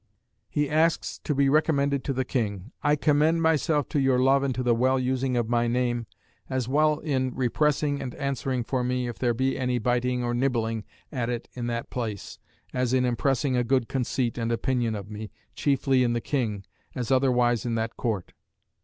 He 0.49 0.67
asks 0.67 1.19
to 1.19 1.35
be 1.35 1.47
recommended 1.47 2.03
to 2.05 2.11
the 2.13 2.25
King 2.25 2.71
"I 2.81 2.95
commend 2.95 3.43
myself 3.43 3.87
to 3.89 3.99
your 3.99 4.17
love 4.17 4.41
and 4.41 4.55
to 4.55 4.63
the 4.63 4.73
well 4.73 4.97
using 4.99 5.37
of 5.37 5.47
my 5.47 5.67
name, 5.67 6.07
as 6.49 6.67
well 6.67 6.97
in 7.01 7.35
repressing 7.35 8.01
and 8.01 8.15
answering 8.15 8.63
for 8.63 8.83
me, 8.83 9.07
if 9.07 9.19
there 9.19 9.35
be 9.35 9.55
any 9.55 9.77
biting 9.77 10.23
or 10.23 10.33
nibbling 10.33 10.85
at 11.11 11.29
it 11.29 11.49
in 11.53 11.67
that 11.67 11.91
place, 11.91 12.39
as 12.73 12.93
in 12.93 13.05
impressing 13.05 13.55
a 13.55 13.63
good 13.63 13.87
conceit 13.87 14.39
and 14.39 14.51
opinion 14.51 14.95
of 14.95 15.11
me, 15.11 15.29
chiefly 15.53 16.01
in 16.03 16.13
the 16.13 16.19
King, 16.19 16.65
as 16.95 17.11
otherwise 17.11 17.63
in 17.63 17.75
that 17.75 17.95
Court." 17.95 18.33